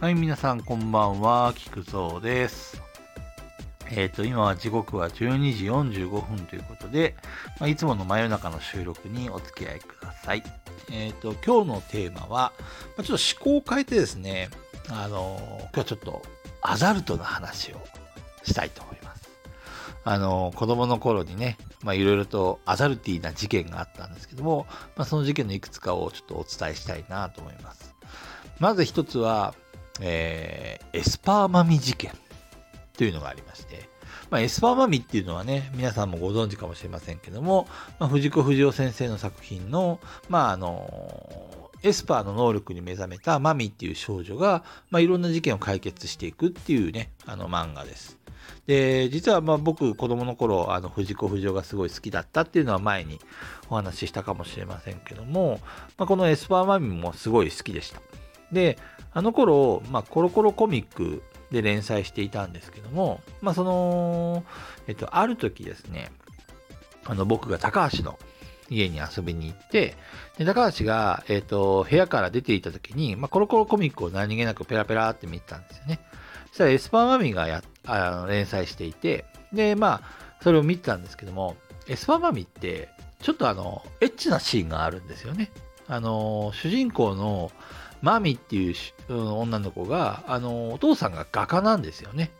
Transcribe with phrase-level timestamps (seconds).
[0.00, 2.80] はい、皆さんこんばんは、菊蔵です。
[3.90, 5.64] えっ、と、今は時刻は12時
[6.04, 7.16] 45分ということで、
[7.58, 10.44] まあ、いつもの真夜中の収録にお付き合いください。
[10.92, 12.52] えっ、と、今日のテーマは、
[12.96, 14.50] まあ、ちょっと思考を変えてですね、
[14.88, 16.22] あのー今日はちょっと
[16.62, 17.80] アダルトな話を
[18.44, 19.28] したいと思います。
[20.04, 27.96] あの子供の頃にね、まあ、いろいろとアダルティな事件があったんですけども、まあ、その事件のいくつかをちょっとお伝えしたいなと思います。
[28.60, 29.56] まず一つは、
[30.00, 32.12] えーエスパー魔美事件
[32.96, 33.88] というのがありまして、
[34.30, 48.18] まあ、エスパー魔美っていうのはね、皆さんもご存知かもしれませんけども、まあ、藤子不二雄先生の作品の、まあ、あの、エスパーの能力に目覚めた魔美っていう少女が、まあ、いろんな事件を解決していくっていうね、あの漫画です。
[48.66, 53.20] で、実はまあ僕、子供の頃、あの、藤子不二雄がすごい好きだったっていうのは前に
[53.70, 55.60] お話ししたかもしれませんけども、
[55.96, 58.00] まあ、このエスパーマミもすごい好きでした。
[58.52, 58.78] で、
[59.12, 64.44] あの頃、まあ、コロコロコミックで連載していたんですけども、まあ、その、
[64.86, 66.10] えっと、ある時ですね、
[67.04, 68.18] あの、僕が高橋の
[68.70, 69.96] 家に遊びに行って、
[70.36, 76.00] で高橋が、えっと、部屋から出ていた時に、まあ、コロコロコミックを何気なくペラペラって見てたんですよね。
[76.48, 81.56] そしたらエスパーマミがやあの連載していて、で、まあ、それを見てたんですけども、
[81.88, 82.90] エスパーマミって、
[83.22, 85.50] ちょっとあの、エッチなシーンがあるんですよね。
[85.88, 87.50] あの、主人公の
[88.02, 88.74] マミっていう
[89.08, 92.30] 女の子が、あの、お父さんが画家なんですよね。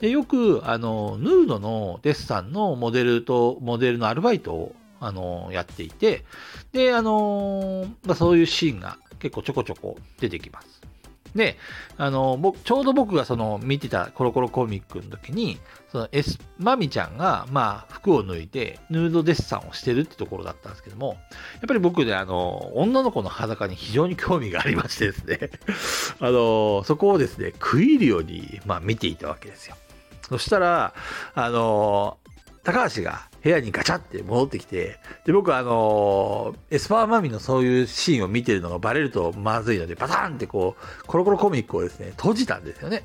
[0.00, 6.24] で、よく、あの、ヌードのデッサンのモデルと、モデルのアルバイトを、あの、やっていて、
[6.72, 10.83] で、あの、まあ、そういうシーンが結構ちょこちょこ出てきます。
[11.34, 11.56] で、
[11.96, 15.58] あの、僕、ちょうど僕がその見てたコロコロコミックの時に、
[15.90, 21.16] そのエス、マミちゃんが、まあ、服を脱いで、ヌードデッサンをしてるってところだったんですけども、
[21.54, 25.50] やっぱり僕ね、あの、女の子の裸に非常に興味がありましてですね、
[26.20, 29.76] あの、そこをですね、食い入るように、まあ、見ていたわけですよ。
[30.28, 30.94] そしたら、
[31.34, 32.18] あの、
[32.64, 43.04] 高橋が部屋にガチャって戻ってきて、で、僕はあのエスパーマミのそういうシーンを見てるのがバレるとまずいので、バタンってこう、コロコロコミックをですね、閉じたんですよね。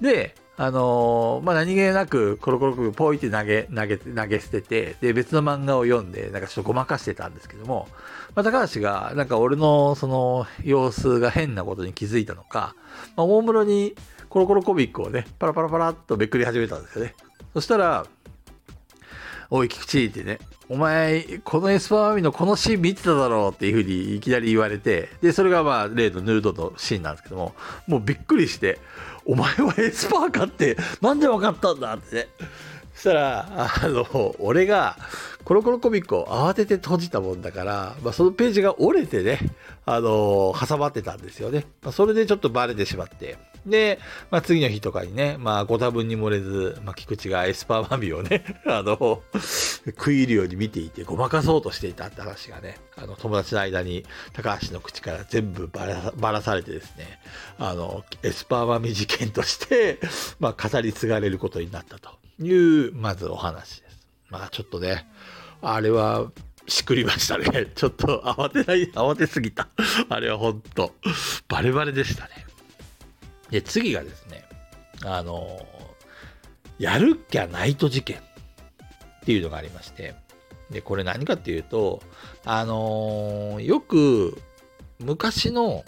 [0.00, 7.88] で、あのまあ、何気なくコロコロコミックポイって投げ、投げ、投げ捨てて、で、別の漫画を読んで、なんかちょっとごまかしてたんですけども、
[8.34, 12.74] まあ、高橋が、なんか俺のその様子が変なことに気づいたのか、
[13.16, 13.94] まあ、大室に
[14.30, 17.14] コロコロコミックをね、パラパラパラっとめくり始めたんですよね。
[17.52, 18.06] そしたら、
[19.50, 27.54] おい、菊池ってね、お前、このエスパーマミのこのシーン見てただろうっていうふうにいきなり言われて、で、それがまあ、例のヌードのシーンなんですけども、
[27.86, 28.78] もうびっくりして、
[29.24, 32.28] お前はエスパーかって、なんで分かったんだってね。
[32.96, 34.96] そしたら、あの、俺が、
[35.44, 39.38] コロコロコミックを慌てて閉じたもんだから、まあ、そのページが折れてね、
[39.84, 41.66] あの挟まってたんですよね。
[41.82, 43.38] まあ、それでちょっとバレてしまって。
[43.64, 49.22] で、まあ、次の日とかにね、まあ、ご多分に漏れず、まあ、菊池がエスパーマミをね、 あの、
[49.84, 57.20] 食い入るように見ていて、ごまかそうとしていたって話がね、あの、友達の間に高橋の口から全部ばらばらされてですね、
[57.58, 60.00] あの、エスパーマミ事件として、
[60.40, 62.10] まあ、語り継がれることになったと
[62.40, 64.08] いう、まずお話です。
[64.30, 65.06] まあ、ちょっとね、
[65.62, 66.30] あれは、
[66.68, 67.70] しくりましたね。
[67.74, 69.68] ちょっと慌てない、慌てすぎた。
[70.08, 70.92] あれは本当
[71.48, 72.46] バレバレでしたね。
[73.50, 74.44] で、次がですね、
[75.04, 75.64] あの、
[76.78, 78.20] やるっきゃナイト事件っ
[79.24, 80.14] ていうのがありまして、
[80.70, 82.02] で、これ何かっていうと、
[82.44, 84.40] あのよく
[84.98, 85.84] 昔の、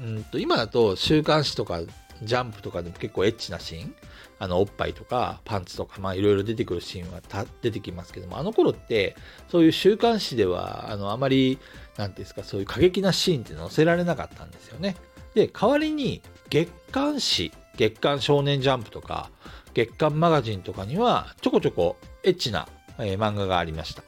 [0.00, 1.80] うんと、今だと週刊誌とか
[2.22, 3.94] ジャンプとかでも結構エッチなシーン、
[4.42, 9.14] あの、おっぱいとかパンツとか、まあいろいろ出てくるシーンはた出てきますけども、あの頃って、
[9.48, 11.60] そういう週刊誌では、あの、あまり、
[11.96, 14.96] なんていうんですか、そういう過激なシーンって載せられなかったんですよね。
[15.34, 19.30] で、代わりに月刊誌、月刊少年ジャンプとか、
[19.74, 22.66] 月刊マガジンとかには、ちょこちょこエッチな、
[22.98, 24.02] えー漫画がありました。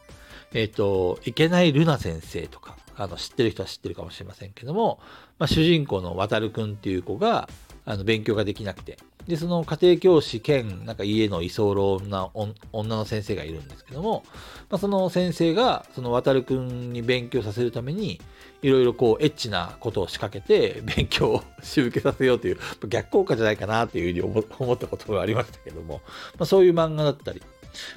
[0.52, 4.98] えっ、と、いけないルナ先生とか、あの、知ってる人は知ってるかもしれませんけども、
[5.38, 7.48] まあ、主人公の渡るくんっていう子が、
[7.84, 12.30] あの、勉強ができなくて、で、その家庭教師兼、なんか家の居候な
[12.72, 14.24] 女の先生がいるんですけども、
[14.70, 18.20] まあ、その先生が、その渡るくんに勉強させるために、
[18.62, 22.58] いろいろこう、エッチなことを仕掛けて、 勉強を仕受けさせようという、
[22.88, 26.00] 逆効果じゃないかなというふうに思思ったことがありましたけども、
[26.38, 27.42] まあ、そういう漫画だったり、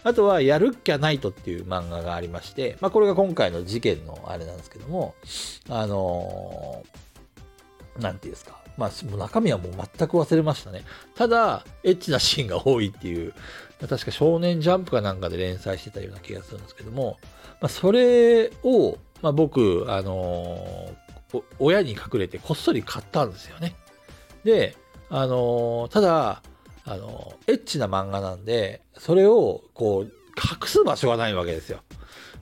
[0.04, 5.16] あとは、やるっきゃないとっていう漫画がありまして、まあ、これが今回の事件のあれなんですけども、
[5.70, 7.08] あのー
[8.02, 8.67] なんていうんですか。
[8.78, 10.84] まあ、もう中身はもう全く忘れましたね。
[11.16, 13.34] ただ、エッチなシーンが多いっていう、
[13.80, 17.18] 確か少年ジャンプかなんかで連載してたような気がするんですけども、
[17.62, 21.08] まあ、それを、まあ、僕、あのー
[21.60, 23.76] 親に隠れてこっそり買ったんですよね。
[24.44, 24.78] で、
[25.10, 26.42] あの、ただ、
[26.86, 31.82] あの、エッチな漫画なんで、それを、こう、隠す場所がないわけですよ。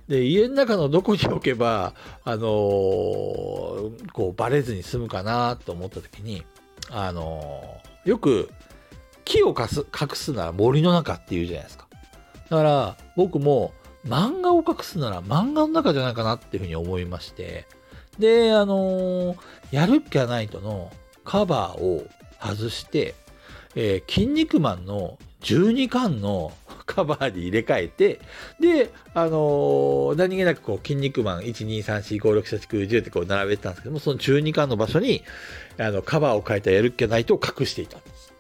[0.08, 1.94] で、家の中のどこに置けば、
[2.24, 6.44] あのこう、バレずに済むかなと思った時に、
[6.92, 8.50] あのよく、
[9.24, 11.88] 木を隠す隠すなら森の中っていうじゃないですか。
[12.50, 13.74] だから、僕も、
[14.08, 17.66] 漫画を隠すなら漫画の中じゃないかなっていうふうに思いまして、
[18.20, 19.38] で、あのー、
[19.72, 20.92] やるっきゃないとの
[21.24, 22.08] カバーを
[22.40, 23.16] 外して、
[23.76, 26.52] えー、筋肉マンの12巻の
[26.86, 28.20] カバーに入れ替えて、
[28.60, 35.24] で、あのー、何気なくこう、筋肉マン1、2、3、4、5、6、7、9、10ってこう並べてたんですけども、その12巻の場所に、
[35.78, 38.34] あの、カバーを変えたやるっきゃないと隠していたんです。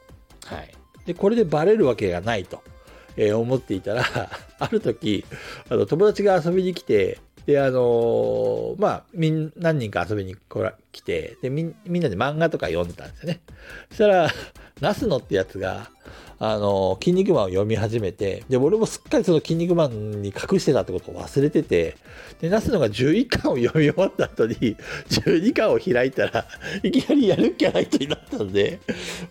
[0.45, 0.71] はい。
[1.06, 2.62] で、これでバレるわけがないと、
[3.18, 4.03] えー、思っていたら
[4.59, 5.25] ある時、
[5.69, 10.36] あの、友達が遊びに来て、で、あのー、まあ、みん、何人か遊びに
[10.92, 13.42] 来て、で、みんなで漫画とか読んでたんですよね。
[13.89, 14.30] そしたら、
[14.81, 15.89] ナスノってやつが、
[16.40, 21.96] あの、筋肉マンを読み始めて、で、俺もすっかりその筋肉マンに隠してたってことを忘れてて、
[22.42, 24.56] で、ナスノが11巻を読み終わった後に、
[25.10, 26.46] 12巻を開いたら、
[26.84, 28.80] いきなりやる気ゃないとになったんで、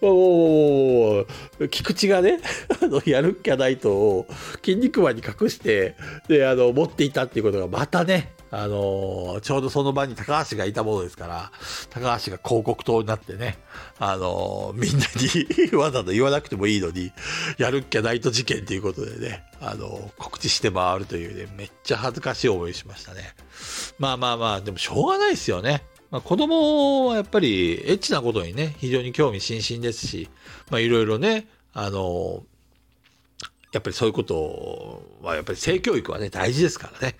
[0.00, 1.26] おお
[1.70, 2.40] 菊池がね、
[2.82, 4.26] あの、やる気ゃないとを
[4.64, 5.96] 筋肉マンに隠して、
[6.28, 11.50] で、あの、持っていたっていうことがまたね、あの、ちょうどその場に高橋がいたものですから、
[11.90, 13.58] 高橋が広告塔になってね、
[13.98, 17.10] あの、みんなにわざわざ言わなくてもいいのに、
[17.58, 23.34] やるっきゃないと事件ということでね、あの、告知して回るというね、めっちゃ恥ずかしい思いしましたね。
[23.98, 25.82] まあまあまあ、でもしょうがないですよね。
[26.12, 30.28] まあ、子供はやっぱりエッチなことにね、非常に興味津々ですし、
[30.70, 32.44] まあいろいろね、あの
[33.74, 37.16] やっぱりそういうことは、やっぱり性教育はね、大事ですからね。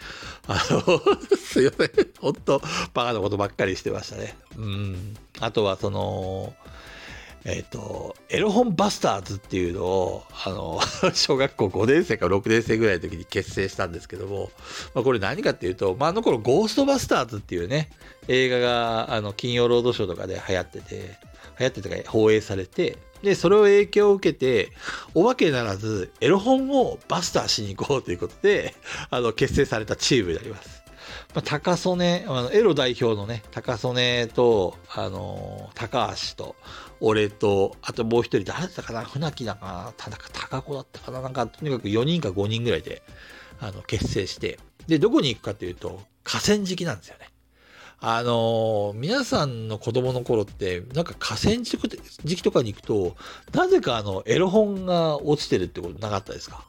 [0.47, 1.01] あの、
[1.37, 1.91] すいません。
[2.21, 2.63] ほんと、
[2.95, 4.37] バカなことばっかりしてましたね。
[4.57, 5.17] うん。
[5.41, 6.55] あとは、その、
[7.45, 10.81] えっ、ー、と、エロ本バスターズっていうのを、あの、
[11.13, 14.53] 小学校5年生か6年生ぐらいの時に結成したんですけども、
[14.95, 17.91] まあ、これ何かっていうと、まあ、あの頃、ゴーストバスターズっていうね、
[18.29, 21.19] 映画が、あの、金曜ロードショーとかで流行ってて、
[21.59, 24.71] 流行ってたか放映されて、で、それを影響を受けて、
[25.15, 28.75] お化けならず、エロ本をバスターしに行こうということで、
[29.11, 30.85] あの、結成されたチームであります。
[31.35, 36.55] まあ、高曽根、あのエロ代表のね、高曽根と、あのー、高橋と、
[37.01, 43.03] 俺と、あともう一人、誰だったかな船木だかな田中高子だったかななんか、とにかく4人か5人ぐらいで、
[43.61, 47.31] あの、結成して、で、どこに行くかというと、河川敷なんですよね。
[48.07, 51.79] あのー、皆さんの子供の頃って、なんか河川敷
[52.23, 53.17] 時期とかに行くと、
[53.55, 56.67] なぜかあの、エロ本が落ちてるってことなかったですか？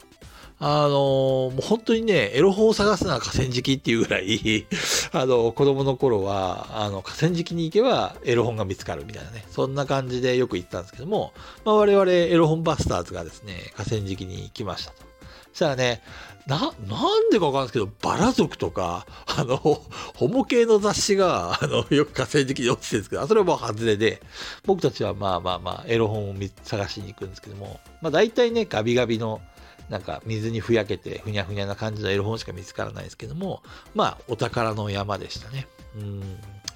[0.58, 4.66] あのー、もう本当にね、エロ本を探すのは河川敷っていうぐらい
[5.12, 11.34] あの、子供の頃は、あの、河川敷に行けばエロ本が見つかるみたいなね、そんな感じでよく行ったんですけども、
[11.66, 15.15] まあ、我々エロ本バスターズがですね、河川敷に行きましたと。
[15.56, 16.02] したらね、
[16.48, 24.22] な、なんでかわかんないですけど、バラ族とか、あの、ホモ系の雑誌が、あの、よく河川敷に落ちてるんですけど、それはもう外れで、
[24.66, 29.42] 僕たちはまあまあまあ、エロ本を探しに行くんですけども、まあ大体ね、ガビガビの、
[29.90, 33.64] なんか水にふやけて、ふにゃふにゃな感じのエロ本しか見つからないですけども、
[33.94, 35.68] まあ、お宝の山でしたね。
[35.96, 36.22] うん。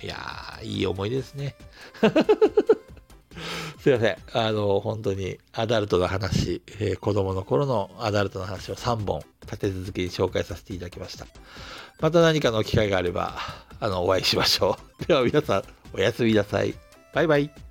[0.02, 1.56] いやー、いい思いですね。
[3.80, 4.18] すいません。
[4.34, 11.26] あの、本当にアダルトの話、えー、子供の頃のアダルトの話を3本立て続けに紹介させていただきました。
[12.00, 13.36] また何かの機会があれば、
[13.80, 15.06] あの、お会いしましょう。
[15.08, 16.76] では皆さん、おやすみなさい。
[17.14, 17.69] バイバイ。